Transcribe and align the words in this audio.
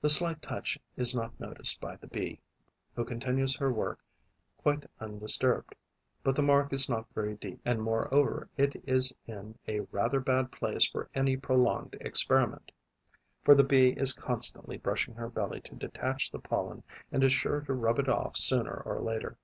The 0.00 0.08
slight 0.08 0.42
touch 0.42 0.80
is 0.96 1.14
not 1.14 1.38
noticed 1.38 1.80
by 1.80 1.94
the 1.94 2.08
Bee, 2.08 2.40
who 2.96 3.04
continues 3.04 3.54
her 3.54 3.72
work 3.72 4.00
quite 4.56 4.90
undisturbed; 4.98 5.76
but 6.24 6.34
the 6.34 6.42
mark 6.42 6.72
is 6.72 6.88
not 6.90 7.06
very 7.14 7.36
deep 7.36 7.60
and 7.64 7.80
moreover 7.80 8.48
it 8.56 8.82
is 8.84 9.14
in 9.28 9.60
a 9.68 9.82
rather 9.92 10.18
bad 10.18 10.50
place 10.50 10.88
for 10.88 11.08
any 11.14 11.36
prolonged 11.36 11.96
experiment, 12.00 12.72
for 13.44 13.54
the 13.54 13.62
Bee 13.62 13.90
is 13.90 14.12
constantly 14.12 14.76
brushing 14.76 15.14
her 15.14 15.28
belly 15.28 15.60
to 15.60 15.76
detach 15.76 16.32
the 16.32 16.40
pollen 16.40 16.82
and 17.12 17.22
is 17.22 17.32
sure 17.32 17.60
to 17.60 17.72
rub 17.72 18.00
it 18.00 18.08
off 18.08 18.36
sooner 18.36 18.82
or 18.84 19.00
later. 19.00 19.38